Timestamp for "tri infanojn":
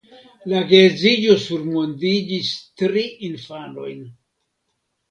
2.85-4.07